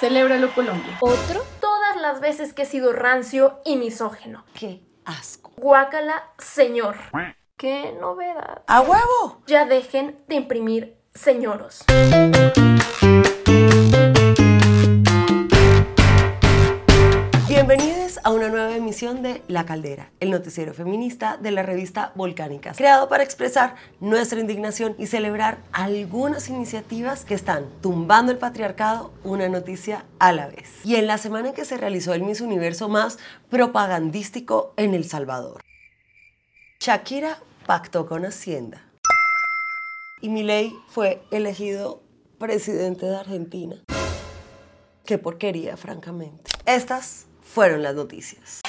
Celébralo 0.00 0.50
Colombia. 0.54 0.96
Otro, 1.00 1.44
todas 1.60 1.94
las 2.00 2.22
veces 2.22 2.54
que 2.54 2.62
he 2.62 2.64
sido 2.64 2.94
rancio 2.94 3.60
y 3.66 3.76
misógeno. 3.76 4.46
¡Qué 4.54 4.80
asco! 5.04 5.52
Guácala, 5.58 6.24
señor. 6.38 6.96
¡Qué 7.58 7.94
novedad! 8.00 8.62
¡A 8.66 8.80
huevo! 8.80 9.42
Ya 9.46 9.66
dejen 9.66 10.18
de 10.26 10.36
imprimir 10.36 10.96
señoros. 11.12 11.84
A 18.30 18.32
una 18.32 18.48
nueva 18.48 18.76
emisión 18.76 19.22
de 19.22 19.42
La 19.48 19.66
Caldera, 19.66 20.12
el 20.20 20.30
noticiero 20.30 20.72
feminista 20.72 21.36
de 21.36 21.50
la 21.50 21.64
revista 21.64 22.12
Volcánicas, 22.14 22.76
creado 22.76 23.08
para 23.08 23.24
expresar 23.24 23.74
nuestra 23.98 24.38
indignación 24.38 24.94
y 24.98 25.08
celebrar 25.08 25.58
algunas 25.72 26.48
iniciativas 26.48 27.24
que 27.24 27.34
están 27.34 27.64
tumbando 27.82 28.30
el 28.30 28.38
patriarcado 28.38 29.12
una 29.24 29.48
noticia 29.48 30.04
a 30.20 30.32
la 30.32 30.46
vez. 30.46 30.70
Y 30.84 30.94
en 30.94 31.08
la 31.08 31.18
semana 31.18 31.48
en 31.48 31.54
que 31.54 31.64
se 31.64 31.76
realizó 31.76 32.14
el 32.14 32.22
Miss 32.22 32.40
Universo 32.40 32.88
más 32.88 33.18
propagandístico 33.48 34.74
en 34.76 34.94
El 34.94 35.04
Salvador, 35.04 35.60
Shakira 36.78 37.36
pactó 37.66 38.06
con 38.06 38.24
Hacienda 38.24 38.80
y 40.20 40.28
Milei 40.28 40.72
fue 40.86 41.20
elegido 41.32 42.00
presidente 42.38 43.06
de 43.06 43.16
Argentina. 43.16 43.82
Qué 45.04 45.18
porquería, 45.18 45.76
francamente. 45.76 46.52
Estas 46.64 47.26
fueron 47.50 47.82
las 47.82 47.94
noticias. 47.94 48.60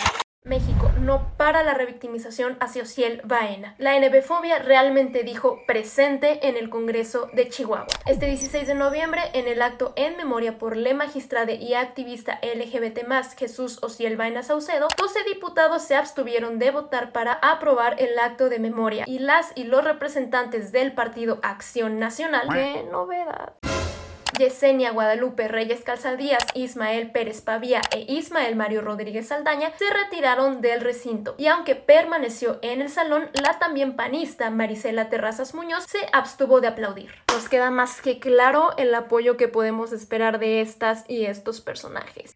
México 0.44 0.92
no 1.00 1.38
para 1.38 1.62
la 1.62 1.76
revictimización 1.76 2.58
hacia 2.60 2.82
Ociel 2.82 3.22
Baena. 3.24 3.76
La 3.78 3.96
NB-fobia 3.96 4.58
realmente 4.58 5.22
dijo 5.22 5.60
presente 5.68 6.48
en 6.48 6.58
el 6.58 6.72
Congreso 6.72 7.30
de 7.34 7.48
Chihuahua. 7.48 7.86
Este 8.08 8.26
16 8.26 8.66
de 8.66 8.74
noviembre, 8.74 9.22
en 9.34 9.48
el 9.48 9.62
acto 9.62 9.94
en 9.96 10.18
memoria 10.18 10.58
por 10.58 10.76
le 10.76 10.96
magistrade 10.96 11.56
y 11.56 11.76
activista 11.76 12.40
LGBT 12.42 13.02
Jesús 13.38 13.78
Ociel 13.84 14.18
Baena 14.18 14.42
Saucedo, 14.42 14.88
12 14.98 15.24
diputados 15.26 15.84
se 15.84 15.96
abstuvieron 15.96 16.58
de 16.58 16.72
votar 16.72 17.12
para 17.12 17.34
aprobar 17.34 17.98
el 18.00 18.18
acto 18.18 18.50
de 18.50 18.58
memoria 18.58 19.04
y 19.06 19.20
las 19.20 19.52
y 19.54 19.66
los 19.66 19.84
representantes 19.84 20.72
del 20.72 20.94
partido 20.94 21.40
Acción 21.44 22.00
Nacional, 22.00 22.48
qué 22.52 22.84
novedad. 22.92 23.54
Yesenia 24.42 24.90
Guadalupe 24.90 25.48
Reyes 25.48 25.84
Calzadías, 25.84 26.44
Ismael 26.56 27.12
Pérez 27.12 27.42
Pavía 27.42 27.80
e 27.92 28.12
Ismael 28.12 28.56
Mario 28.56 28.82
Rodríguez 28.82 29.28
Saldaña 29.28 29.72
se 29.78 29.86
retiraron 29.94 30.62
del 30.62 30.82
recinto 30.82 31.36
y 31.38 31.46
aunque 31.46 31.76
permaneció 31.76 32.58
en 32.64 32.82
el 32.82 32.90
salón, 32.90 33.30
la 33.40 33.60
también 33.60 33.96
panista 33.96 34.50
Marisela 34.50 35.10
Terrazas 35.10 35.54
Muñoz 35.54 35.86
se 35.88 36.00
abstuvo 36.12 36.60
de 36.60 36.70
aplaudir. 36.70 37.12
Nos 37.32 37.50
queda 37.50 37.70
más 37.70 38.02
que 38.02 38.20
claro 38.20 38.72
el 38.78 38.96
apoyo 38.96 39.38
que 39.38 39.48
podemos 39.48 39.94
esperar 39.94 40.40
de 40.40 40.62
estas 40.62 41.08
y 41.08 41.26
estos 41.26 41.62
personajes. 41.62 42.36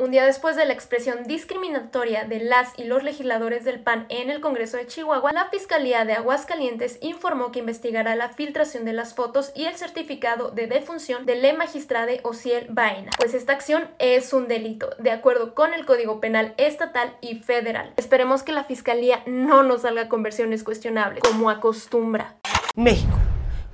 Un 0.00 0.12
día 0.12 0.24
después 0.24 0.56
de 0.56 0.64
la 0.64 0.72
expresión 0.72 1.24
discriminatoria 1.24 2.24
de 2.24 2.40
las 2.40 2.72
y 2.78 2.84
los 2.84 3.02
legisladores 3.02 3.64
del 3.64 3.80
PAN 3.80 4.06
en 4.08 4.30
el 4.30 4.40
Congreso 4.40 4.78
de 4.78 4.86
Chihuahua, 4.86 5.30
la 5.30 5.50
Fiscalía 5.50 6.06
de 6.06 6.14
Aguascalientes 6.14 6.96
informó 7.02 7.52
que 7.52 7.58
investigará 7.58 8.16
la 8.16 8.30
filtración 8.30 8.86
de 8.86 8.94
las 8.94 9.12
fotos 9.12 9.52
y 9.54 9.66
el 9.66 9.76
certificado 9.76 10.52
de 10.52 10.68
defunción 10.68 11.26
de 11.26 11.34
le 11.34 11.52
magistrade 11.52 12.20
Ociel 12.22 12.68
Baena, 12.70 13.10
pues 13.18 13.34
esta 13.34 13.52
acción 13.52 13.90
es 13.98 14.32
un 14.32 14.48
delito, 14.48 14.88
de 14.98 15.10
acuerdo 15.10 15.54
con 15.54 15.74
el 15.74 15.84
Código 15.84 16.18
Penal 16.18 16.54
estatal 16.56 17.14
y 17.20 17.40
federal. 17.40 17.92
Esperemos 17.98 18.42
que 18.42 18.52
la 18.52 18.64
Fiscalía 18.64 19.22
no 19.26 19.62
nos 19.62 19.82
salga 19.82 20.08
con 20.08 20.22
versiones 20.22 20.64
cuestionables, 20.64 21.22
como 21.22 21.50
acostumbra. 21.50 22.36
México. 22.74 23.18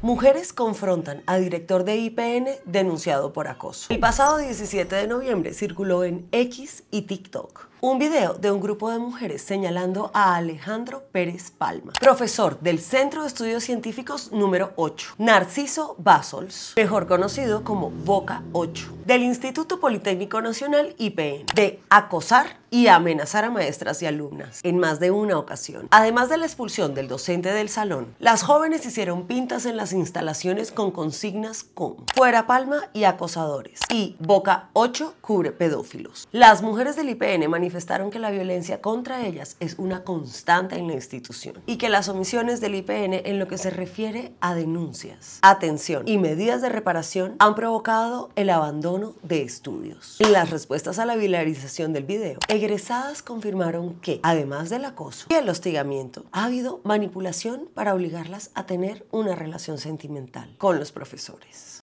Mujeres 0.06 0.52
confrontan 0.52 1.24
a 1.26 1.36
director 1.36 1.82
de 1.82 1.96
IPN 1.96 2.46
denunciado 2.64 3.32
por 3.32 3.48
acoso. 3.48 3.92
El 3.92 3.98
pasado 3.98 4.38
17 4.38 4.94
de 4.94 5.08
noviembre 5.08 5.52
circuló 5.52 6.04
en 6.04 6.28
X 6.30 6.84
y 6.92 7.02
TikTok 7.02 7.66
un 7.90 8.00
video 8.00 8.34
de 8.34 8.50
un 8.50 8.60
grupo 8.60 8.90
de 8.90 8.98
mujeres 8.98 9.42
señalando 9.42 10.10
a 10.12 10.34
Alejandro 10.34 11.04
Pérez 11.12 11.52
Palma, 11.52 11.92
profesor 12.00 12.58
del 12.58 12.80
Centro 12.80 13.22
de 13.22 13.28
Estudios 13.28 13.62
Científicos 13.62 14.32
número 14.32 14.72
8, 14.74 15.14
Narciso 15.18 15.94
Basols, 15.96 16.72
mejor 16.74 17.06
conocido 17.06 17.62
como 17.62 17.90
Boca 17.90 18.42
8, 18.50 18.92
del 19.06 19.22
Instituto 19.22 19.78
Politécnico 19.78 20.42
Nacional 20.42 20.96
IPN, 20.98 21.46
de 21.54 21.78
acosar 21.88 22.56
y 22.68 22.88
amenazar 22.88 23.44
a 23.44 23.50
maestras 23.50 24.02
y 24.02 24.06
alumnas 24.06 24.58
en 24.64 24.78
más 24.78 24.98
de 24.98 25.12
una 25.12 25.38
ocasión. 25.38 25.86
Además 25.92 26.28
de 26.28 26.36
la 26.36 26.46
expulsión 26.46 26.92
del 26.94 27.06
docente 27.06 27.52
del 27.52 27.68
salón, 27.68 28.16
las 28.18 28.42
jóvenes 28.42 28.84
hicieron 28.84 29.28
pintas 29.28 29.64
en 29.64 29.76
las 29.76 29.92
instalaciones 29.92 30.72
con 30.72 30.90
consignas 30.90 31.62
como 31.62 32.04
fuera 32.16 32.48
palma 32.48 32.88
y 32.92 33.04
acosadores 33.04 33.78
y 33.94 34.16
boca 34.18 34.70
8 34.72 35.14
cubre 35.20 35.52
pedófilos. 35.52 36.26
Las 36.32 36.62
mujeres 36.62 36.96
del 36.96 37.10
IPN 37.10 37.48
manifestaron 37.48 37.75
que 38.10 38.18
la 38.18 38.30
violencia 38.30 38.80
contra 38.80 39.26
ellas 39.26 39.56
es 39.60 39.74
una 39.78 40.02
constante 40.02 40.76
en 40.76 40.86
la 40.86 40.94
institución 40.94 41.60
y 41.66 41.76
que 41.76 41.90
las 41.90 42.08
omisiones 42.08 42.60
del 42.60 42.74
IPN 42.74 43.12
en 43.24 43.38
lo 43.38 43.48
que 43.48 43.58
se 43.58 43.70
refiere 43.70 44.32
a 44.40 44.54
denuncias, 44.54 45.38
atención 45.42 46.02
y 46.06 46.16
medidas 46.16 46.62
de 46.62 46.70
reparación 46.70 47.36
han 47.38 47.54
provocado 47.54 48.30
el 48.34 48.50
abandono 48.50 49.14
de 49.22 49.42
estudios. 49.42 50.16
En 50.20 50.32
las 50.32 50.50
respuestas 50.50 50.98
a 50.98 51.04
la 51.04 51.16
vilarización 51.16 51.92
del 51.92 52.04
video, 52.04 52.38
egresadas 52.48 53.22
confirmaron 53.22 54.00
que, 54.00 54.20
además 54.22 54.70
del 54.70 54.84
acoso 54.84 55.26
y 55.28 55.34
el 55.34 55.48
hostigamiento, 55.48 56.24
ha 56.32 56.44
habido 56.44 56.80
manipulación 56.82 57.68
para 57.74 57.94
obligarlas 57.94 58.50
a 58.54 58.64
tener 58.66 59.06
una 59.10 59.34
relación 59.34 59.78
sentimental 59.78 60.54
con 60.58 60.78
los 60.78 60.92
profesores. 60.92 61.82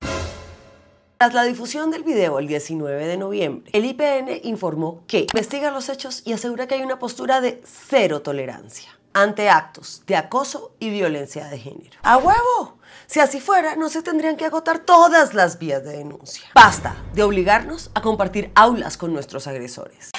Tras 1.24 1.34
la 1.34 1.44
difusión 1.44 1.90
del 1.90 2.04
video 2.04 2.38
el 2.38 2.48
19 2.48 3.08
de 3.08 3.16
noviembre, 3.16 3.72
el 3.72 3.86
IPN 3.86 4.42
informó 4.44 5.06
que 5.08 5.20
investiga 5.20 5.72
los 5.72 5.88
hechos 5.88 6.22
y 6.26 6.34
asegura 6.34 6.68
que 6.68 6.76
hay 6.76 6.82
una 6.82 7.00
postura 7.00 7.40
de 7.40 7.64
cero 7.66 8.22
tolerancia 8.22 8.90
ante 9.14 9.50
actos 9.50 10.04
de 10.06 10.18
acoso 10.18 10.76
y 10.80 10.90
violencia 10.90 11.48
de 11.48 11.60
género. 11.60 11.98
¡A 12.02 12.18
huevo! 12.18 12.78
Si 13.08 13.22
así 13.22 13.40
fuera, 13.40 13.78
no 13.78 13.88
se 13.88 14.02
tendrían 14.02 14.36
que 14.36 14.44
agotar 14.44 14.80
todas 14.80 15.34
las 15.34 15.60
vías 15.60 15.86
de 15.86 15.96
denuncia. 15.96 16.44
Basta 16.54 16.98
de 17.14 17.24
obligarnos 17.24 17.90
a 17.94 18.02
compartir 18.02 18.52
aulas 18.54 18.98
con 18.98 19.14
nuestros 19.14 19.48
agresores. 19.48 20.12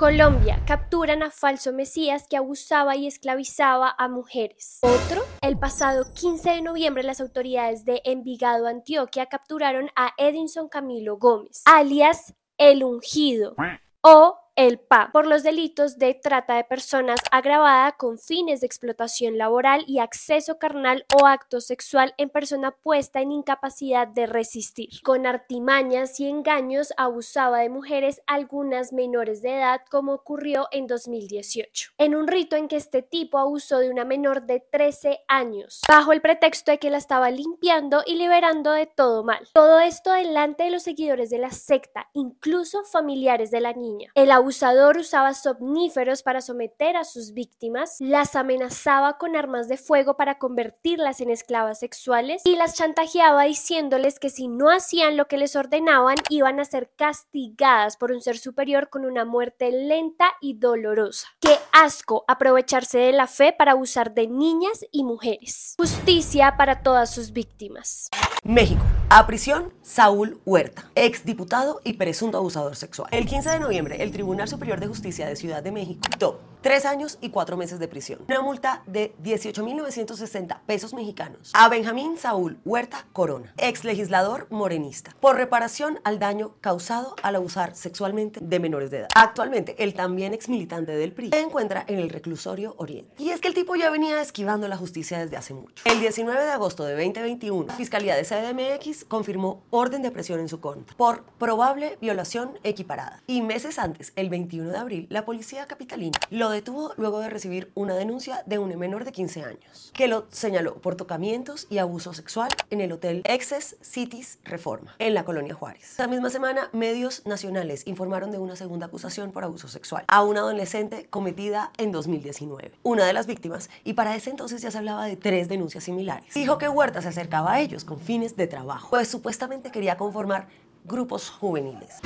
Colombia, 0.00 0.62
capturan 0.64 1.24
a 1.24 1.30
falso 1.32 1.72
Mesías 1.72 2.28
que 2.28 2.36
abusaba 2.36 2.94
y 2.94 3.08
esclavizaba 3.08 3.92
a 3.98 4.06
mujeres. 4.06 4.78
Otro, 4.82 5.24
el 5.42 5.58
pasado 5.58 6.04
15 6.14 6.50
de 6.50 6.62
noviembre 6.62 7.02
las 7.02 7.20
autoridades 7.20 7.84
de 7.84 8.00
Envigado, 8.04 8.68
Antioquia, 8.68 9.26
capturaron 9.26 9.90
a 9.96 10.12
Edinson 10.16 10.68
Camilo 10.68 11.16
Gómez, 11.16 11.62
alias 11.64 12.32
El 12.58 12.84
Ungido, 12.84 13.56
o 14.00 14.38
el 14.58 14.80
PA 14.80 15.10
por 15.12 15.28
los 15.28 15.44
delitos 15.44 15.98
de 15.98 16.14
trata 16.14 16.56
de 16.56 16.64
personas 16.64 17.20
agravada 17.30 17.92
con 17.92 18.18
fines 18.18 18.60
de 18.60 18.66
explotación 18.66 19.38
laboral 19.38 19.84
y 19.86 20.00
acceso 20.00 20.58
carnal 20.58 21.06
o 21.14 21.26
acto 21.26 21.60
sexual 21.60 22.12
en 22.18 22.28
persona 22.28 22.72
puesta 22.72 23.20
en 23.20 23.30
incapacidad 23.30 24.08
de 24.08 24.26
resistir. 24.26 24.88
Con 25.04 25.26
artimañas 25.26 26.18
y 26.18 26.28
engaños 26.28 26.92
abusaba 26.96 27.60
de 27.60 27.68
mujeres, 27.68 28.20
algunas 28.26 28.92
menores 28.92 29.42
de 29.42 29.58
edad, 29.58 29.82
como 29.92 30.12
ocurrió 30.12 30.66
en 30.72 30.88
2018, 30.88 31.92
en 31.96 32.16
un 32.16 32.26
rito 32.26 32.56
en 32.56 32.66
que 32.66 32.78
este 32.78 33.02
tipo 33.02 33.38
abusó 33.38 33.78
de 33.78 33.90
una 33.90 34.04
menor 34.04 34.42
de 34.42 34.58
13 34.58 35.20
años, 35.28 35.82
bajo 35.86 36.10
el 36.12 36.20
pretexto 36.20 36.72
de 36.72 36.80
que 36.80 36.90
la 36.90 36.98
estaba 36.98 37.30
limpiando 37.30 38.02
y 38.04 38.16
liberando 38.16 38.72
de 38.72 38.86
todo 38.86 39.22
mal. 39.22 39.48
Todo 39.54 39.78
esto 39.78 40.10
delante 40.10 40.64
de 40.64 40.70
los 40.70 40.82
seguidores 40.82 41.30
de 41.30 41.38
la 41.38 41.52
secta, 41.52 42.10
incluso 42.12 42.82
familiares 42.82 43.52
de 43.52 43.60
la 43.60 43.72
niña. 43.72 44.10
El 44.16 44.32
abusador 44.48 44.96
usaba 44.96 45.34
somníferos 45.34 46.22
para 46.22 46.40
someter 46.40 46.96
a 46.96 47.04
sus 47.04 47.34
víctimas, 47.34 47.96
las 47.98 48.34
amenazaba 48.34 49.18
con 49.18 49.36
armas 49.36 49.68
de 49.68 49.76
fuego 49.76 50.16
para 50.16 50.38
convertirlas 50.38 51.20
en 51.20 51.28
esclavas 51.28 51.80
sexuales 51.80 52.40
y 52.46 52.56
las 52.56 52.72
chantajeaba 52.72 53.44
diciéndoles 53.44 54.18
que 54.18 54.30
si 54.30 54.48
no 54.48 54.70
hacían 54.70 55.18
lo 55.18 55.28
que 55.28 55.36
les 55.36 55.54
ordenaban 55.54 56.16
iban 56.30 56.60
a 56.60 56.64
ser 56.64 56.90
castigadas 56.96 57.98
por 57.98 58.10
un 58.10 58.22
ser 58.22 58.38
superior 58.38 58.88
con 58.88 59.04
una 59.04 59.26
muerte 59.26 59.70
lenta 59.70 60.32
y 60.40 60.54
dolorosa. 60.54 61.28
Qué 61.40 61.58
asco 61.72 62.24
aprovecharse 62.26 62.98
de 62.98 63.12
la 63.12 63.26
fe 63.26 63.52
para 63.52 63.72
abusar 63.72 64.14
de 64.14 64.28
niñas 64.28 64.82
y 64.90 65.04
mujeres. 65.04 65.74
Justicia 65.76 66.56
para 66.56 66.82
todas 66.82 67.12
sus 67.12 67.32
víctimas. 67.32 68.08
México. 68.44 68.82
A 69.10 69.26
prisión, 69.26 69.72
Saúl 69.80 70.38
Huerta, 70.44 70.90
exdiputado 70.94 71.80
y 71.82 71.94
presunto 71.94 72.36
abusador 72.36 72.76
sexual. 72.76 73.08
El 73.10 73.24
15 73.24 73.48
de 73.48 73.58
noviembre, 73.58 74.02
el 74.02 74.10
Tribunal 74.10 74.48
Superior 74.48 74.80
de 74.80 74.86
Justicia 74.86 75.26
de 75.26 75.34
Ciudad 75.34 75.62
de 75.62 75.72
México 75.72 76.02
dictó 76.10 76.40
tres 76.60 76.84
años 76.84 77.16
y 77.22 77.30
cuatro 77.30 77.56
meses 77.56 77.78
de 77.78 77.88
prisión. 77.88 78.20
Una 78.28 78.42
multa 78.42 78.82
de 78.86 79.14
18.960 79.22 80.60
pesos 80.66 80.92
mexicanos 80.92 81.52
a 81.54 81.68
Benjamín 81.70 82.18
Saúl 82.18 82.58
Huerta 82.66 83.06
Corona, 83.14 83.54
ex 83.56 83.84
legislador 83.84 84.46
morenista, 84.50 85.16
por 85.20 85.36
reparación 85.36 86.00
al 86.04 86.18
daño 86.18 86.56
causado 86.60 87.14
al 87.22 87.36
abusar 87.36 87.74
sexualmente 87.74 88.40
de 88.42 88.60
menores 88.60 88.90
de 88.90 88.98
edad. 88.98 89.08
Actualmente, 89.14 89.82
el 89.82 89.94
también 89.94 90.34
ex 90.34 90.50
militante 90.50 90.92
del 90.92 91.12
PRI 91.12 91.30
se 91.30 91.40
encuentra 91.40 91.84
en 91.86 91.98
el 91.98 92.10
reclusorio 92.10 92.74
Oriente. 92.76 93.14
Y 93.16 93.30
es 93.30 93.40
que 93.40 93.48
el 93.48 93.54
tipo 93.54 93.74
ya 93.74 93.88
venía 93.88 94.20
esquivando 94.20 94.68
la 94.68 94.76
justicia 94.76 95.18
desde 95.18 95.38
hace 95.38 95.54
mucho. 95.54 95.82
El 95.86 96.00
19 96.00 96.44
de 96.44 96.50
agosto 96.50 96.84
de 96.84 96.92
2021, 96.92 97.68
la 97.68 97.74
Fiscalía 97.74 98.16
de 98.16 98.24
CDMX 98.24 98.97
confirmó 99.04 99.62
orden 99.70 100.02
de 100.02 100.10
presión 100.10 100.40
en 100.40 100.48
su 100.48 100.60
contra 100.60 100.96
por 100.96 101.24
probable 101.38 101.98
violación 102.00 102.58
equiparada. 102.62 103.22
Y 103.26 103.42
meses 103.42 103.78
antes, 103.78 104.12
el 104.16 104.30
21 104.30 104.70
de 104.70 104.78
abril, 104.78 105.06
la 105.10 105.24
policía 105.24 105.66
capitalina 105.66 106.18
lo 106.30 106.50
detuvo 106.50 106.92
luego 106.96 107.20
de 107.20 107.30
recibir 107.30 107.70
una 107.74 107.94
denuncia 107.94 108.42
de 108.46 108.58
un 108.58 108.68
menor 108.78 109.04
de 109.04 109.12
15 109.12 109.44
años, 109.44 109.90
que 109.94 110.08
lo 110.08 110.26
señaló 110.30 110.76
por 110.76 110.94
tocamientos 110.94 111.66
y 111.70 111.78
abuso 111.78 112.12
sexual 112.12 112.50
en 112.70 112.80
el 112.80 112.92
hotel 112.92 113.22
Excess 113.24 113.76
Cities 113.80 114.38
Reforma, 114.44 114.94
en 114.98 115.14
la 115.14 115.24
colonia 115.24 115.54
Juárez. 115.54 115.92
Esa 115.92 116.06
misma 116.06 116.30
semana, 116.30 116.68
medios 116.72 117.22
nacionales 117.26 117.86
informaron 117.86 118.30
de 118.30 118.38
una 118.38 118.56
segunda 118.56 118.86
acusación 118.86 119.32
por 119.32 119.44
abuso 119.44 119.68
sexual 119.68 120.04
a 120.08 120.22
una 120.22 120.40
adolescente 120.40 121.06
cometida 121.08 121.72
en 121.78 121.92
2019. 121.92 122.72
Una 122.82 123.06
de 123.06 123.12
las 123.12 123.26
víctimas, 123.26 123.70
y 123.84 123.94
para 123.94 124.14
ese 124.16 124.30
entonces 124.30 124.62
ya 124.62 124.70
se 124.70 124.78
hablaba 124.78 125.06
de 125.06 125.16
tres 125.16 125.48
denuncias 125.48 125.84
similares, 125.84 126.34
dijo 126.34 126.58
que 126.58 126.68
Huerta 126.68 127.02
se 127.02 127.08
acercaba 127.08 127.54
a 127.54 127.60
ellos 127.60 127.84
con 127.84 127.98
fines 127.98 128.36
de 128.36 128.46
trabajo, 128.46 128.87
pues 128.90 129.08
supuestamente 129.08 129.70
quería 129.70 129.96
conformar 129.96 130.48
grupos 130.84 131.30
juveniles. 131.30 131.96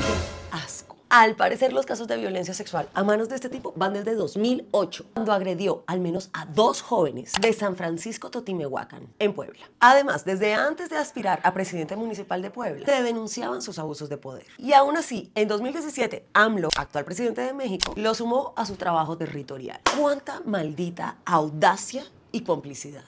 asco! 0.51 0.97
Al 1.15 1.37
parecer, 1.37 1.75
los 1.75 1.85
casos 1.85 2.09
de 2.09 2.17
violencia 2.17 2.55
sexual 2.55 2.89
a 2.95 3.05
manos 3.05 3.29
de 3.29 3.35
este 3.35 3.51
tipo 3.51 3.75
van 3.77 3.93
desde 3.93 4.15
2008, 4.15 5.05
cuando 5.13 5.35
agredió 5.35 5.85
al 5.87 6.01
menos 6.01 6.31
a 6.33 6.47
dos 6.47 6.81
jóvenes 6.81 7.33
de 7.39 7.53
San 7.53 7.77
Francisco 7.77 8.31
Totimehuacán, 8.31 9.13
en 9.19 9.35
Puebla. 9.35 9.61
Además, 9.79 10.25
desde 10.25 10.55
antes 10.55 10.89
de 10.89 10.97
aspirar 10.97 11.41
a 11.43 11.53
presidente 11.53 11.97
municipal 11.97 12.41
de 12.41 12.51
Puebla, 12.51 12.87
se 12.87 13.03
denunciaban 13.03 13.61
sus 13.61 13.79
abusos 13.79 14.09
de 14.09 14.17
poder. 14.17 14.47
Y 14.57 14.73
aún 14.73 14.97
así, 14.97 15.31
en 15.35 15.49
2017, 15.49 16.29
AMLO, 16.33 16.71
actual 16.79 17.05
presidente 17.05 17.43
de 17.43 17.53
México, 17.53 17.93
lo 17.95 18.15
sumó 18.15 18.55
a 18.57 18.65
su 18.65 18.77
trabajo 18.77 19.19
territorial. 19.19 19.83
¡Cuánta 20.01 20.41
maldita 20.47 21.19
audacia 21.27 22.05
y 22.33 22.41
complicidad! 22.41 23.05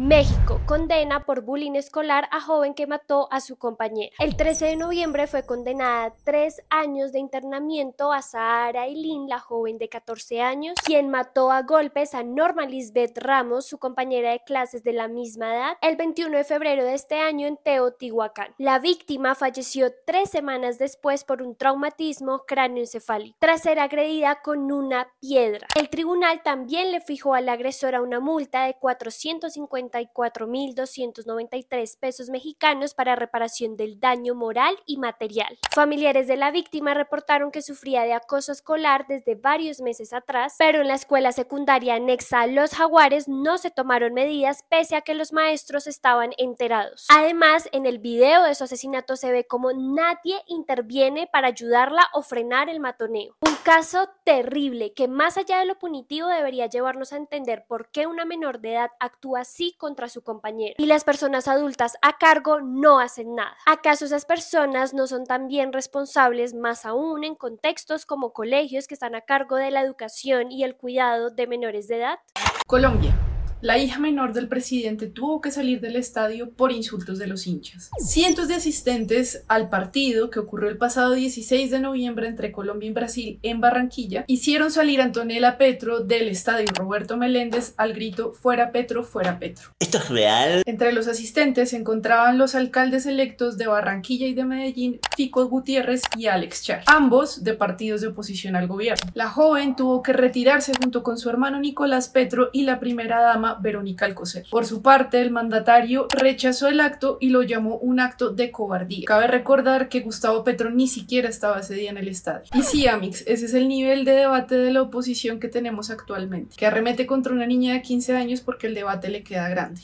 México 0.00 0.60
condena 0.64 1.24
por 1.24 1.40
bullying 1.40 1.74
escolar 1.74 2.28
a 2.30 2.40
joven 2.40 2.72
que 2.72 2.86
mató 2.86 3.26
a 3.32 3.40
su 3.40 3.56
compañera. 3.58 4.14
El 4.20 4.36
13 4.36 4.66
de 4.66 4.76
noviembre 4.76 5.26
fue 5.26 5.44
condenada 5.44 6.04
a 6.04 6.14
tres 6.22 6.62
años 6.70 7.10
de 7.10 7.18
internamiento 7.18 8.12
a 8.12 8.22
Sahara 8.22 8.86
Eileen, 8.86 9.28
la 9.28 9.40
joven 9.40 9.76
de 9.76 9.88
14 9.88 10.40
años, 10.40 10.76
quien 10.84 11.08
mató 11.08 11.50
a 11.50 11.62
golpes 11.62 12.14
a 12.14 12.22
Norma 12.22 12.64
Lisbeth 12.64 13.18
Ramos, 13.18 13.66
su 13.66 13.78
compañera 13.78 14.30
de 14.30 14.44
clases 14.44 14.84
de 14.84 14.92
la 14.92 15.08
misma 15.08 15.52
edad, 15.52 15.76
el 15.82 15.96
21 15.96 16.36
de 16.36 16.44
febrero 16.44 16.84
de 16.84 16.94
este 16.94 17.16
año 17.16 17.48
en 17.48 17.56
Teotihuacán. 17.56 18.54
La 18.56 18.78
víctima 18.78 19.34
falleció 19.34 19.90
tres 20.06 20.30
semanas 20.30 20.78
después 20.78 21.24
por 21.24 21.42
un 21.42 21.56
traumatismo 21.56 22.44
cráneoencefálico, 22.46 23.36
tras 23.40 23.62
ser 23.62 23.80
agredida 23.80 24.42
con 24.42 24.70
una 24.70 25.08
piedra. 25.18 25.66
El 25.74 25.90
tribunal 25.90 26.40
también 26.44 26.92
le 26.92 27.00
fijó 27.00 27.34
al 27.34 27.48
agresor 27.48 27.96
una 27.96 28.20
multa 28.20 28.66
de 28.66 28.74
450 28.74 29.87
4.293 29.90 31.98
pesos 31.98 32.30
mexicanos 32.30 32.94
para 32.94 33.16
reparación 33.16 33.76
del 33.76 34.00
daño 34.00 34.34
moral 34.34 34.76
y 34.86 34.96
material. 34.96 35.58
Familiares 35.74 36.26
de 36.26 36.36
la 36.36 36.50
víctima 36.50 36.94
reportaron 36.94 37.50
que 37.50 37.62
sufría 37.62 38.02
de 38.02 38.12
acoso 38.12 38.52
escolar 38.52 39.06
desde 39.08 39.34
varios 39.34 39.80
meses 39.80 40.12
atrás, 40.12 40.56
pero 40.58 40.80
en 40.80 40.88
la 40.88 40.94
escuela 40.94 41.32
secundaria 41.32 41.94
anexa 41.94 42.40
a 42.40 42.46
Los 42.46 42.74
Jaguares 42.74 43.28
no 43.28 43.58
se 43.58 43.70
tomaron 43.70 44.14
medidas 44.14 44.64
pese 44.68 44.96
a 44.96 45.00
que 45.00 45.14
los 45.14 45.32
maestros 45.32 45.86
estaban 45.86 46.30
enterados. 46.38 47.06
Además, 47.10 47.68
en 47.72 47.86
el 47.86 47.98
video 47.98 48.42
de 48.42 48.54
su 48.54 48.64
asesinato 48.64 49.16
se 49.16 49.30
ve 49.30 49.46
como 49.46 49.72
nadie 49.72 50.42
interviene 50.46 51.26
para 51.26 51.48
ayudarla 51.48 52.08
o 52.12 52.22
frenar 52.22 52.68
el 52.68 52.80
matoneo. 52.80 53.36
Un 53.40 53.56
caso 53.62 54.08
terrible 54.24 54.92
que 54.94 55.08
más 55.08 55.36
allá 55.36 55.58
de 55.58 55.66
lo 55.66 55.78
punitivo 55.78 56.28
debería 56.28 56.66
llevarnos 56.66 57.12
a 57.12 57.16
entender 57.16 57.64
por 57.66 57.90
qué 57.90 58.06
una 58.06 58.24
menor 58.24 58.60
de 58.60 58.72
edad 58.72 58.90
actúa 59.00 59.40
así 59.40 59.67
contra 59.76 60.08
su 60.08 60.22
compañero 60.22 60.74
y 60.78 60.86
las 60.86 61.04
personas 61.04 61.48
adultas 61.48 61.96
a 62.02 62.18
cargo 62.18 62.60
no 62.60 63.00
hacen 63.00 63.34
nada. 63.34 63.56
¿Acaso 63.66 64.04
esas 64.04 64.24
personas 64.24 64.94
no 64.94 65.06
son 65.06 65.26
también 65.26 65.72
responsables 65.72 66.54
más 66.54 66.86
aún 66.86 67.24
en 67.24 67.34
contextos 67.34 68.06
como 68.06 68.32
colegios 68.32 68.86
que 68.86 68.94
están 68.94 69.14
a 69.14 69.22
cargo 69.22 69.56
de 69.56 69.70
la 69.70 69.82
educación 69.82 70.50
y 70.50 70.64
el 70.64 70.76
cuidado 70.76 71.30
de 71.30 71.46
menores 71.46 71.88
de 71.88 71.96
edad? 71.96 72.18
Colombia. 72.66 73.14
La 73.60 73.76
hija 73.76 73.98
menor 73.98 74.34
del 74.34 74.46
presidente 74.46 75.08
tuvo 75.08 75.40
que 75.40 75.50
salir 75.50 75.80
del 75.80 75.96
estadio 75.96 76.50
por 76.50 76.70
insultos 76.70 77.18
de 77.18 77.26
los 77.26 77.48
hinchas. 77.48 77.90
Cientos 77.98 78.46
de 78.46 78.54
asistentes 78.54 79.42
al 79.48 79.68
partido 79.68 80.30
que 80.30 80.38
ocurrió 80.38 80.68
el 80.68 80.78
pasado 80.78 81.14
16 81.14 81.72
de 81.72 81.80
noviembre 81.80 82.28
entre 82.28 82.52
Colombia 82.52 82.88
y 82.88 82.92
Brasil 82.92 83.40
en 83.42 83.60
Barranquilla 83.60 84.24
hicieron 84.28 84.70
salir 84.70 85.00
a 85.00 85.04
Antonella 85.04 85.58
Petro 85.58 85.98
del 86.00 86.28
estadio 86.28 86.66
Roberto 86.72 87.16
Meléndez 87.16 87.74
al 87.78 87.94
grito 87.94 88.32
fuera 88.32 88.70
Petro, 88.70 89.02
fuera 89.02 89.40
Petro. 89.40 89.70
¿Esto 89.80 89.98
es 89.98 90.08
real? 90.08 90.62
Entre 90.64 90.92
los 90.92 91.08
asistentes 91.08 91.70
se 91.70 91.78
encontraban 91.78 92.38
los 92.38 92.54
alcaldes 92.54 93.06
electos 93.06 93.58
de 93.58 93.66
Barranquilla 93.66 94.28
y 94.28 94.34
de 94.34 94.44
Medellín, 94.44 95.00
Fico 95.16 95.44
Gutiérrez 95.48 96.02
y 96.16 96.26
Alex 96.26 96.62
Char, 96.62 96.82
ambos 96.86 97.42
de 97.42 97.54
partidos 97.54 98.02
de 98.02 98.08
oposición 98.08 98.54
al 98.54 98.68
gobierno. 98.68 99.10
La 99.14 99.28
joven 99.28 99.74
tuvo 99.74 100.00
que 100.04 100.12
retirarse 100.12 100.72
junto 100.80 101.02
con 101.02 101.18
su 101.18 101.28
hermano 101.28 101.58
Nicolás 101.58 102.08
Petro 102.08 102.50
y 102.52 102.62
la 102.62 102.78
primera 102.78 103.20
dama 103.20 103.47
Verónica 103.54 104.04
Alcocer. 104.04 104.46
Por 104.50 104.66
su 104.66 104.82
parte, 104.82 105.20
el 105.20 105.30
mandatario 105.30 106.08
rechazó 106.10 106.68
el 106.68 106.80
acto 106.80 107.18
y 107.20 107.30
lo 107.30 107.42
llamó 107.42 107.76
un 107.78 108.00
acto 108.00 108.30
de 108.30 108.50
cobardía. 108.50 109.04
Cabe 109.06 109.26
recordar 109.26 109.88
que 109.88 110.00
Gustavo 110.00 110.44
Petro 110.44 110.70
ni 110.70 110.88
siquiera 110.88 111.28
estaba 111.28 111.60
ese 111.60 111.74
día 111.74 111.90
en 111.90 111.98
el 111.98 112.08
estadio. 112.08 112.48
Y 112.54 112.62
sí, 112.62 112.86
Amix, 112.86 113.22
ese 113.26 113.46
es 113.46 113.54
el 113.54 113.68
nivel 113.68 114.04
de 114.04 114.12
debate 114.12 114.56
de 114.56 114.72
la 114.72 114.82
oposición 114.82 115.40
que 115.40 115.48
tenemos 115.48 115.90
actualmente, 115.90 116.56
que 116.56 116.66
arremete 116.66 117.06
contra 117.06 117.32
una 117.32 117.46
niña 117.46 117.74
de 117.74 117.82
15 117.82 118.16
años 118.16 118.40
porque 118.40 118.66
el 118.66 118.74
debate 118.74 119.08
le 119.08 119.22
queda 119.22 119.48
grande. 119.48 119.80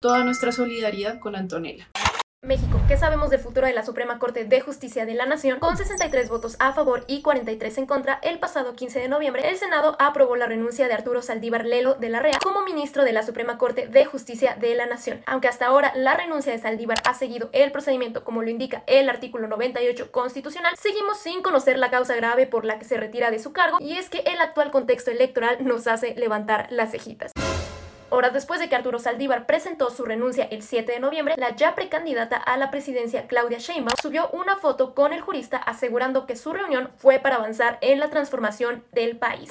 Toda 0.00 0.24
nuestra 0.24 0.52
solidaridad 0.52 1.18
con 1.18 1.34
Antonella. 1.34 1.88
México, 2.44 2.78
¿qué 2.88 2.98
sabemos 2.98 3.30
del 3.30 3.40
futuro 3.40 3.66
de 3.66 3.72
la 3.72 3.84
Suprema 3.84 4.18
Corte 4.18 4.44
de 4.44 4.60
Justicia 4.60 5.06
de 5.06 5.14
la 5.14 5.24
Nación? 5.24 5.60
Con 5.60 5.78
63 5.78 6.28
votos 6.28 6.56
a 6.58 6.74
favor 6.74 7.04
y 7.06 7.22
43 7.22 7.78
en 7.78 7.86
contra, 7.86 8.18
el 8.22 8.38
pasado 8.38 8.74
15 8.74 9.00
de 9.00 9.08
noviembre, 9.08 9.48
el 9.48 9.56
Senado 9.56 9.96
aprobó 9.98 10.36
la 10.36 10.46
renuncia 10.46 10.86
de 10.86 10.92
Arturo 10.92 11.22
Saldívar 11.22 11.64
Lelo 11.64 11.94
de 11.94 12.10
la 12.10 12.20
REA 12.20 12.38
como 12.42 12.62
ministro 12.62 13.02
de 13.02 13.12
la 13.12 13.22
Suprema 13.22 13.56
Corte 13.56 13.86
de 13.86 14.04
Justicia 14.04 14.56
de 14.60 14.74
la 14.74 14.84
Nación. 14.84 15.22
Aunque 15.26 15.48
hasta 15.48 15.66
ahora 15.66 15.92
la 15.94 16.16
renuncia 16.16 16.52
de 16.52 16.58
Saldívar 16.58 16.98
ha 17.04 17.14
seguido 17.14 17.48
el 17.52 17.72
procedimiento 17.72 18.24
como 18.24 18.42
lo 18.42 18.50
indica 18.50 18.84
el 18.86 19.08
artículo 19.08 19.48
98 19.48 20.12
constitucional, 20.12 20.74
seguimos 20.76 21.18
sin 21.18 21.42
conocer 21.42 21.78
la 21.78 21.90
causa 21.90 22.14
grave 22.14 22.46
por 22.46 22.66
la 22.66 22.78
que 22.78 22.84
se 22.84 22.98
retira 22.98 23.30
de 23.30 23.38
su 23.38 23.52
cargo 23.52 23.78
y 23.80 23.96
es 23.96 24.10
que 24.10 24.18
el 24.18 24.40
actual 24.40 24.70
contexto 24.70 25.10
electoral 25.10 25.64
nos 25.64 25.86
hace 25.86 26.14
levantar 26.14 26.66
las 26.70 26.90
cejitas. 26.90 27.32
Horas 28.10 28.32
después 28.32 28.60
de 28.60 28.68
que 28.68 28.76
Arturo 28.76 28.98
Saldívar 28.98 29.46
presentó 29.46 29.90
su 29.90 30.04
renuncia 30.04 30.44
el 30.44 30.62
7 30.62 30.92
de 30.92 31.00
noviembre, 31.00 31.34
la 31.36 31.56
ya 31.56 31.74
precandidata 31.74 32.36
a 32.36 32.56
la 32.56 32.70
presidencia 32.70 33.26
Claudia 33.26 33.58
Sheinbaum 33.58 33.96
subió 34.00 34.28
una 34.30 34.56
foto 34.56 34.94
con 34.94 35.12
el 35.12 35.20
jurista 35.20 35.56
asegurando 35.56 36.26
que 36.26 36.36
su 36.36 36.52
reunión 36.52 36.90
fue 36.96 37.18
para 37.18 37.36
avanzar 37.36 37.78
en 37.80 38.00
la 38.00 38.10
transformación 38.10 38.84
del 38.92 39.16
país. 39.16 39.50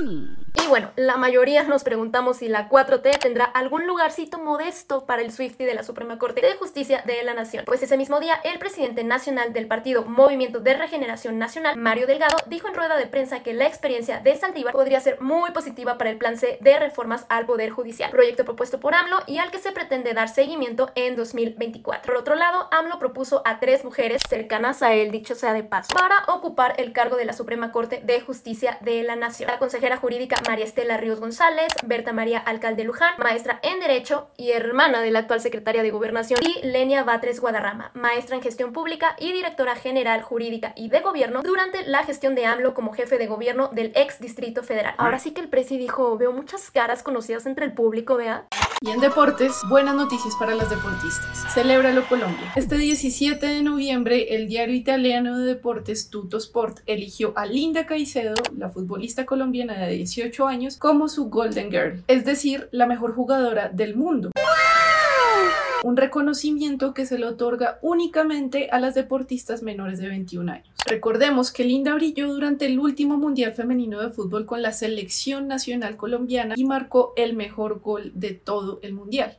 Mm. 0.00 0.43
Y 0.62 0.66
bueno, 0.68 0.92
la 0.96 1.16
mayoría 1.16 1.62
nos 1.64 1.84
preguntamos 1.84 2.38
si 2.38 2.48
la 2.48 2.70
4T 2.70 3.18
tendrá 3.18 3.44
algún 3.44 3.86
lugarcito 3.86 4.38
modesto 4.38 5.04
para 5.04 5.20
el 5.20 5.32
Swifty 5.32 5.64
de 5.64 5.74
la 5.74 5.82
Suprema 5.82 6.18
Corte 6.18 6.40
de 6.40 6.54
Justicia 6.54 7.02
de 7.04 7.22
la 7.24 7.34
Nación. 7.34 7.64
Pues 7.66 7.82
ese 7.82 7.96
mismo 7.96 8.20
día, 8.20 8.40
el 8.44 8.58
presidente 8.58 9.04
nacional 9.04 9.52
del 9.52 9.66
partido 9.66 10.04
Movimiento 10.04 10.60
de 10.60 10.74
Regeneración 10.74 11.38
Nacional, 11.38 11.76
Mario 11.76 12.06
Delgado, 12.06 12.36
dijo 12.46 12.68
en 12.68 12.74
rueda 12.74 12.96
de 12.96 13.06
prensa 13.06 13.42
que 13.42 13.52
la 13.52 13.66
experiencia 13.66 14.20
de 14.20 14.36
Saldívar 14.36 14.72
podría 14.72 15.00
ser 15.00 15.20
muy 15.20 15.50
positiva 15.50 15.98
para 15.98 16.10
el 16.10 16.18
plan 16.18 16.38
C 16.38 16.56
de 16.60 16.78
reformas 16.78 17.26
al 17.28 17.46
Poder 17.46 17.70
Judicial, 17.70 18.10
proyecto 18.10 18.44
propuesto 18.44 18.80
por 18.80 18.94
AMLO 18.94 19.18
y 19.26 19.38
al 19.38 19.50
que 19.50 19.58
se 19.58 19.72
pretende 19.72 20.14
dar 20.14 20.28
seguimiento 20.28 20.92
en 20.94 21.16
2024. 21.16 22.06
Por 22.06 22.16
otro 22.16 22.36
lado, 22.36 22.68
AMLO 22.70 22.98
propuso 22.98 23.42
a 23.44 23.58
tres 23.58 23.84
mujeres 23.84 24.22
cercanas 24.28 24.82
a 24.82 24.94
él, 24.94 25.10
dicho 25.10 25.34
sea 25.34 25.52
de 25.52 25.64
paso, 25.64 25.94
para 25.94 26.24
ocupar 26.28 26.74
el 26.78 26.92
cargo 26.92 27.16
de 27.16 27.24
la 27.24 27.32
Suprema 27.32 27.72
Corte 27.72 28.00
de 28.04 28.20
Justicia 28.20 28.78
de 28.80 29.02
la 29.02 29.16
Nación. 29.16 29.50
La 29.50 29.58
consejera 29.58 29.96
jurídica 29.96 30.36
María 30.46 30.64
Estela 30.64 30.96
Ríos 30.96 31.20
González, 31.20 31.68
Berta 31.84 32.12
María 32.12 32.38
Alcalde 32.38 32.84
Luján, 32.84 33.14
maestra 33.18 33.60
en 33.62 33.80
Derecho 33.80 34.28
y 34.36 34.52
hermana 34.52 35.00
de 35.00 35.10
la 35.10 35.20
actual 35.20 35.40
secretaria 35.40 35.82
de 35.82 35.90
Gobernación, 35.90 36.40
y 36.42 36.66
Lenia 36.66 37.04
Batres 37.04 37.40
Guadarrama, 37.40 37.90
maestra 37.94 38.36
en 38.36 38.42
Gestión 38.42 38.72
Pública 38.72 39.16
y 39.18 39.32
directora 39.32 39.74
general 39.76 40.22
jurídica 40.22 40.72
y 40.76 40.88
de 40.88 41.00
gobierno 41.00 41.42
durante 41.42 41.86
la 41.86 42.04
gestión 42.04 42.34
de 42.34 42.46
AMLO 42.46 42.74
como 42.74 42.92
jefe 42.92 43.18
de 43.18 43.26
gobierno 43.26 43.68
del 43.72 43.92
ex 43.94 44.20
Distrito 44.20 44.62
Federal. 44.62 44.94
Ahora 44.98 45.18
sí 45.18 45.32
que 45.32 45.40
el 45.40 45.48
presi 45.48 45.78
dijo, 45.78 46.16
veo 46.16 46.32
muchas 46.32 46.70
caras 46.70 47.02
conocidas 47.02 47.46
entre 47.46 47.64
el 47.64 47.72
público, 47.72 48.16
vea. 48.16 48.46
Y 48.80 48.90
en 48.90 49.00
deportes, 49.00 49.60
buenas 49.68 49.94
noticias 49.94 50.34
para 50.38 50.54
las 50.54 50.70
deportistas. 50.70 51.52
Celébralo 51.52 52.06
Colombia. 52.08 52.52
Este 52.56 52.76
17 52.76 53.46
de 53.46 53.62
noviembre, 53.62 54.34
el 54.34 54.48
diario 54.48 54.74
italiano 54.74 55.38
de 55.38 55.46
deportes 55.46 56.10
Tutto 56.10 56.36
Sport 56.38 56.80
eligió 56.86 57.32
a 57.36 57.46
Linda 57.46 57.86
Caicedo, 57.86 58.34
la 58.56 58.68
futbolista 58.68 59.24
colombiana 59.26 59.74
de 59.86 59.94
18 59.94 60.46
años, 60.46 60.76
como 60.76 61.08
su 61.08 61.30
Golden 61.30 61.70
Girl, 61.70 62.04
es 62.08 62.24
decir, 62.24 62.68
la 62.72 62.86
mejor 62.86 63.14
jugadora 63.14 63.68
del 63.68 63.96
mundo 63.96 64.30
un 65.84 65.98
reconocimiento 65.98 66.94
que 66.94 67.04
se 67.04 67.18
le 67.18 67.26
otorga 67.26 67.78
únicamente 67.82 68.70
a 68.70 68.80
las 68.80 68.94
deportistas 68.94 69.62
menores 69.62 69.98
de 69.98 70.08
21 70.08 70.50
años. 70.50 70.68
Recordemos 70.86 71.52
que 71.52 71.64
Linda 71.64 71.94
brilló 71.94 72.32
durante 72.32 72.64
el 72.64 72.78
último 72.78 73.18
Mundial 73.18 73.52
Femenino 73.52 74.00
de 74.00 74.10
Fútbol 74.10 74.46
con 74.46 74.62
la 74.62 74.72
selección 74.72 75.46
nacional 75.46 75.98
colombiana 75.98 76.54
y 76.56 76.64
marcó 76.64 77.12
el 77.16 77.34
mejor 77.36 77.80
gol 77.80 78.12
de 78.14 78.32
todo 78.32 78.80
el 78.82 78.94
Mundial 78.94 79.36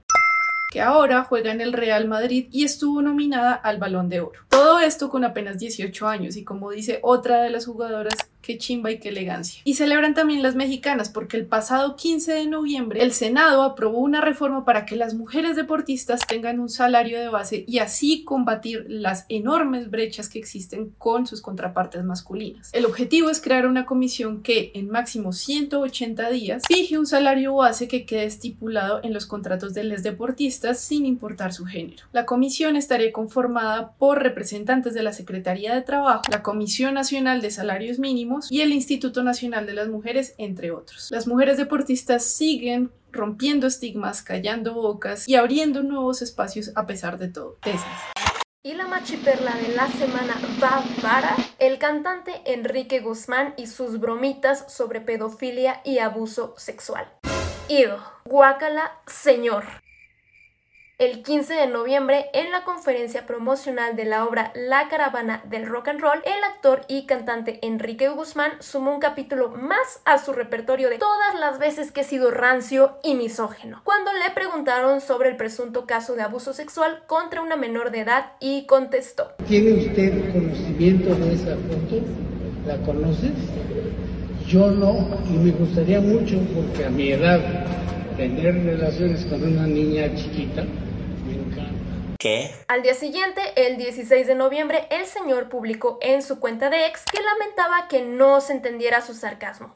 que 0.71 0.81
ahora 0.81 1.23
juega 1.23 1.53
en 1.53 1.61
el 1.61 1.71
Real 1.71 2.05
Madrid 2.05 2.47
y 2.51 2.65
estuvo 2.65 3.01
nominada 3.01 3.53
al 3.53 3.77
Balón 3.77 4.09
de 4.09 4.19
Oro. 4.19 4.41
Todo 4.49 4.79
esto 4.79 5.09
con 5.09 5.23
apenas 5.23 5.57
18 5.57 6.05
años 6.05 6.35
y 6.35 6.43
como 6.43 6.69
dice 6.69 6.99
otra 7.01 7.41
de 7.41 7.49
las 7.49 7.65
jugadoras 7.65 8.15
qué 8.45 8.57
chimba 8.57 8.91
y 8.91 8.99
qué 8.99 9.09
elegancia. 9.09 9.61
Y 9.63 9.73
celebran 9.73 10.13
también 10.13 10.43
las 10.43 10.55
mexicanas 10.55 11.09
porque 11.09 11.37
el 11.37 11.47
pasado 11.47 11.95
15 11.95 12.33
de 12.33 12.45
noviembre 12.45 13.01
el 13.01 13.11
Senado 13.11 13.63
aprobó 13.63 13.97
una 13.97 14.21
reforma 14.21 14.65
para 14.65 14.85
que 14.85 14.95
las 14.95 15.15
mujeres 15.15 15.55
deportistas 15.55 16.21
tengan 16.27 16.59
un 16.59 16.69
salario 16.69 17.19
de 17.19 17.29
base 17.29 17.65
y 17.67 17.79
así 17.79 18.23
combatir 18.23 18.85
las 18.87 19.25
enormes 19.29 19.89
brechas 19.89 20.29
que 20.29 20.39
existen 20.39 20.91
con 20.97 21.25
sus 21.25 21.41
contrapartes 21.41 22.03
masculinas. 22.03 22.69
El 22.73 22.85
objetivo 22.85 23.29
es 23.29 23.41
crear 23.41 23.65
una 23.65 23.85
comisión 23.85 24.43
que 24.43 24.71
en 24.75 24.89
máximo 24.89 25.33
180 25.33 26.29
días 26.29 26.63
fije 26.67 26.99
un 26.99 27.07
salario 27.07 27.55
base 27.55 27.87
que 27.87 28.05
quede 28.05 28.25
estipulado 28.25 28.99
en 29.03 29.13
los 29.13 29.25
contratos 29.25 29.73
de 29.73 29.83
las 29.83 30.03
deportistas 30.03 30.79
sin 30.79 31.05
importar 31.05 31.51
su 31.51 31.65
género. 31.65 32.03
La 32.11 32.25
comisión 32.25 32.75
estaría 32.75 33.11
conformada 33.11 33.93
por 33.97 34.21
representantes 34.21 34.93
de 34.93 35.03
la 35.03 35.13
Secretaría 35.13 35.73
de 35.73 35.81
Trabajo, 35.81 36.23
la 36.29 36.43
Comisión 36.43 36.93
Nacional 36.93 37.41
de 37.41 37.49
Salarios 37.49 37.97
Mínimos, 37.97 38.34
y 38.49 38.61
el 38.61 38.71
Instituto 38.71 39.23
Nacional 39.23 39.65
de 39.65 39.73
las 39.73 39.87
Mujeres, 39.87 40.35
entre 40.37 40.71
otros. 40.71 41.11
Las 41.11 41.27
mujeres 41.27 41.57
deportistas 41.57 42.23
siguen 42.25 42.91
rompiendo 43.11 43.67
estigmas, 43.67 44.21
callando 44.21 44.73
bocas 44.73 45.27
y 45.27 45.35
abriendo 45.35 45.83
nuevos 45.83 46.21
espacios 46.21 46.71
a 46.75 46.85
pesar 46.85 47.17
de 47.17 47.29
todo. 47.29 47.57
Tesis. 47.61 47.81
Y 48.63 48.73
la 48.73 48.87
machiperla 48.87 49.55
de 49.57 49.75
la 49.75 49.87
semana 49.89 50.35
va 50.61 50.83
para 51.01 51.35
el 51.59 51.77
cantante 51.77 52.41
Enrique 52.45 52.99
Guzmán 52.99 53.53
y 53.57 53.67
sus 53.67 53.99
bromitas 53.99 54.65
sobre 54.73 55.01
pedofilia 55.01 55.81
y 55.85 55.99
abuso 55.99 56.55
sexual. 56.57 57.07
Ido, 57.69 57.99
guácala, 58.25 58.91
señor. 59.05 59.65
El 60.97 61.23
15 61.23 61.55
de 61.55 61.67
noviembre, 61.67 62.27
en 62.33 62.51
la 62.51 62.63
conferencia 62.63 63.25
promocional 63.25 63.97
de 63.97 64.05
la 64.05 64.23
obra 64.23 64.53
La 64.55 64.87
Caravana 64.87 65.43
del 65.49 65.67
Rock 65.67 65.89
and 65.89 65.99
Roll, 65.99 66.19
el 66.23 66.41
actor 66.45 66.83
y 66.87 67.05
cantante 67.05 67.59
Enrique 67.63 68.07
Guzmán 68.07 68.53
sumó 68.61 68.93
un 68.93 69.01
capítulo 69.01 69.49
más 69.49 69.99
a 70.05 70.19
su 70.19 70.31
repertorio 70.31 70.89
de 70.89 70.97
todas 70.97 71.37
las 71.37 71.59
veces 71.59 71.91
que 71.91 71.99
he 71.99 72.03
sido 72.05 72.31
rancio 72.31 72.97
y 73.03 73.15
misógeno, 73.15 73.81
cuando 73.83 74.13
le 74.13 74.33
preguntaron 74.33 75.01
sobre 75.01 75.27
el 75.27 75.35
presunto 75.35 75.85
caso 75.85 76.15
de 76.15 76.21
abuso 76.21 76.53
sexual 76.53 77.03
contra 77.07 77.41
una 77.41 77.57
menor 77.57 77.91
de 77.91 77.99
edad 77.99 78.31
y 78.39 78.65
contestó. 78.65 79.33
¿Tiene 79.49 79.73
usted 79.73 80.31
conocimiento 80.31 81.13
de 81.13 81.33
esa 81.33 81.57
foto? 81.57 82.05
¿La 82.65 82.77
conoces? 82.85 83.33
Yo 84.47 84.71
no, 84.71 85.09
y 85.27 85.33
me 85.39 85.51
gustaría 85.51 85.99
mucho 85.99 86.39
porque 86.55 86.85
a 86.85 86.89
mi 86.89 87.11
edad 87.11 87.41
tener 88.15 88.63
relaciones 88.63 89.25
con 89.25 89.43
una 89.43 89.67
niña 89.67 90.15
chiquita 90.15 90.63
al 92.67 92.81
día 92.81 92.95
siguiente, 92.95 93.41
el 93.55 93.77
16 93.77 94.25
de 94.25 94.33
noviembre, 94.33 94.87
el 94.89 95.05
señor 95.05 95.47
publicó 95.47 95.99
en 96.01 96.23
su 96.23 96.39
cuenta 96.39 96.71
de 96.71 96.87
ex 96.87 97.03
que 97.05 97.21
lamentaba 97.21 97.87
que 97.87 98.01
no 98.01 98.41
se 98.41 98.53
entendiera 98.53 99.01
su 99.01 99.13
sarcasmo. 99.13 99.75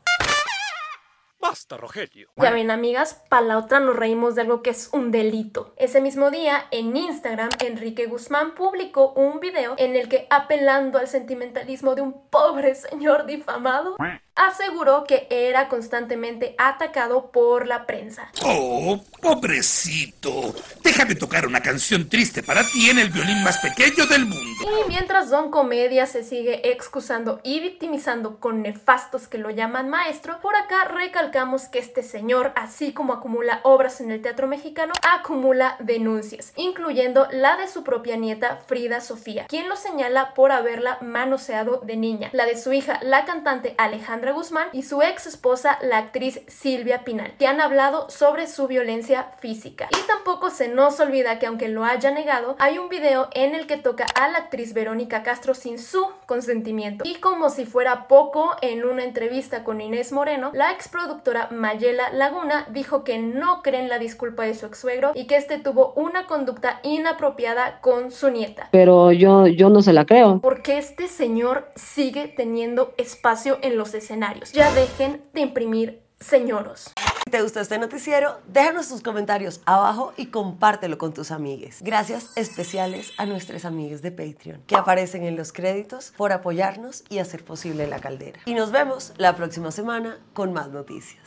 Basta, 1.42 1.78
Rogelio. 1.78 2.30
Ya 2.36 2.52
ven, 2.52 2.70
amigas, 2.70 3.22
para 3.30 3.46
la 3.46 3.58
otra 3.58 3.80
nos 3.80 3.96
reímos 3.96 4.36
de 4.36 4.42
algo 4.42 4.62
que 4.62 4.72
es 4.72 4.90
un 4.92 5.10
delito. 5.10 5.74
Ese 5.78 6.02
mismo 6.02 6.32
día, 6.32 6.66
en 6.72 6.98
Instagram, 6.98 7.50
Enrique 7.66 8.08
Guzmán 8.08 8.56
publicó 8.56 9.14
un 9.14 9.40
video 9.40 9.76
en 9.78 9.96
el 9.96 10.10
que, 10.10 10.28
apelando 10.30 11.00
al 11.00 11.08
sentimentalismo 11.08 11.96
de 11.96 12.02
un 12.02 12.28
pobre 12.30 12.76
señor 12.76 13.26
difamado, 13.26 13.96
aseguró 14.36 15.06
que 15.06 15.28
era 15.30 15.70
constantemente 15.70 16.56
atacado 16.58 17.32
por 17.32 17.68
la 17.68 17.86
prensa. 17.86 18.32
Oh, 18.44 19.02
pobrecito. 19.22 20.54
Déjame 20.84 21.16
tocar 21.16 21.48
una 21.48 21.62
canción 21.62 22.10
triste 22.10 22.44
para 22.44 22.64
ti 22.64 22.90
en 22.90 23.00
el 23.00 23.10
violín 23.12 23.44
más 23.44 23.58
pequeño 23.60 24.06
del 24.08 24.26
mundo. 24.26 24.59
Y 24.70 24.88
mientras 24.88 25.32
Don 25.32 25.50
Comedia 25.50 26.06
se 26.06 26.24
sigue 26.24 26.72
excusando 26.72 27.40
y 27.44 27.60
victimizando 27.60 28.40
con 28.40 28.62
nefastos 28.62 29.28
que 29.28 29.40
lo 29.40 29.50
llaman 29.50 29.90
maestro, 29.90 30.40
por 30.42 30.56
acá 30.56 30.86
recalcamos 30.86 31.68
que 31.68 31.80
este 31.80 32.04
señor, 32.04 32.52
así 32.56 32.94
como 32.94 33.14
acumula 33.14 33.62
obras 33.64 34.00
en 34.00 34.12
el 34.12 34.22
teatro 34.22 34.48
mexicano, 34.48 34.94
acumula 35.02 35.76
denuncias, 35.80 36.54
incluyendo 36.56 37.28
la 37.32 37.58
de 37.58 37.68
su 37.68 37.84
propia 37.84 38.16
nieta 38.16 38.58
Frida 38.68 39.02
Sofía, 39.02 39.48
quien 39.48 39.70
lo 39.70 39.76
señala 39.76 40.36
por 40.36 40.52
haberla 40.52 41.00
manoseado 41.02 41.78
de 41.78 41.96
niña, 41.96 42.30
la 42.32 42.46
de 42.46 42.56
su 42.56 42.72
hija, 42.72 43.00
la 43.02 43.26
cantante 43.26 43.74
Alejandra 43.80 44.34
Guzmán 44.34 44.68
y 44.72 44.84
su 44.84 45.02
ex 45.02 45.26
esposa, 45.26 45.80
la 45.82 45.98
actriz 45.98 46.42
Silvia 46.48 47.04
Pinal, 47.04 47.34
que 47.40 47.48
han 47.48 47.60
hablado 47.60 48.08
sobre 48.12 48.46
su 48.46 48.68
violencia 48.68 49.32
física. 49.40 49.90
Y 49.92 50.08
tampoco 50.08 50.52
se 50.52 50.68
nos 50.68 51.00
olvida 51.00 51.40
que 51.40 51.48
aunque 51.48 51.70
lo 51.70 51.86
haya 51.86 52.12
negado, 52.12 52.56
hay 52.60 52.78
un 52.78 52.90
video 52.90 53.30
en 53.34 53.56
el 53.56 53.66
que 53.66 53.78
toca 53.78 54.06
a 54.14 54.28
la 54.28 54.38
actriz 54.38 54.59
Verónica 54.74 55.24
Castro 55.24 55.54
sin 55.54 55.80
su 55.80 56.06
consentimiento. 56.26 57.04
Y 57.08 57.16
como 57.16 57.50
si 57.50 57.66
fuera 57.66 58.08
poco, 58.08 58.52
en 58.62 58.86
una 58.86 59.04
entrevista 59.04 59.64
con 59.64 59.82
Inés 59.82 60.12
Moreno, 60.12 60.52
la 60.54 60.72
ex 60.72 60.88
productora 60.88 61.48
Mayela 61.52 62.12
Laguna 62.12 62.68
dijo 62.72 63.04
que 63.04 63.18
no 63.18 63.62
creen 63.62 63.90
la 63.90 64.00
disculpa 64.00 64.44
de 64.44 64.54
su 64.54 64.66
ex 64.66 64.78
suegro 64.78 65.12
y 65.16 65.26
que 65.26 65.38
este 65.38 65.58
tuvo 65.58 65.94
una 65.96 66.28
conducta 66.28 66.80
inapropiada 66.84 67.80
con 67.82 68.12
su 68.12 68.30
nieta. 68.30 68.70
Pero 68.72 69.12
yo, 69.12 69.48
yo 69.48 69.70
no 69.70 69.82
se 69.82 69.94
la 69.94 70.06
creo. 70.06 70.40
Porque 70.42 70.78
este 70.78 71.08
señor 71.08 71.72
sigue 71.76 72.28
teniendo 72.28 72.94
espacio 72.98 73.58
en 73.62 73.78
los 73.78 73.94
escenarios 73.94 74.50
ya 74.54 74.72
dejen 74.74 75.22
de 75.34 75.42
imprimir 75.42 76.02
señoros. 76.20 76.92
Si 77.30 77.32
te 77.32 77.44
gustó 77.44 77.60
este 77.60 77.78
noticiero, 77.78 78.40
déjanos 78.48 78.90
tus 78.90 79.04
comentarios 79.04 79.62
abajo 79.66 80.14
y 80.18 80.32
compártelo 80.32 80.98
con 80.98 81.14
tus 81.14 81.30
amigues. 81.30 81.78
Gracias 81.84 82.32
especiales 82.36 83.12
a 83.18 83.28
nuestros 83.28 83.66
amigos 83.66 84.02
de 84.02 84.10
Patreon 84.10 84.64
que 84.66 84.76
aparecen 84.76 85.24
en 85.24 85.36
los 85.36 85.54
créditos 85.54 86.12
por 86.18 86.32
apoyarnos 86.32 87.04
y 87.08 87.20
hacer 87.20 87.46
posible 87.46 87.86
la 87.86 88.00
caldera. 88.00 88.40
Y 88.48 88.56
nos 88.56 88.72
vemos 88.72 89.14
la 89.18 89.36
próxima 89.36 89.70
semana 89.70 90.18
con 90.34 90.54
más 90.54 90.70
noticias. 90.70 91.22